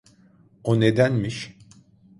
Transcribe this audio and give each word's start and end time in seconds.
O 0.63 0.79
nedenmiş? 0.79 1.57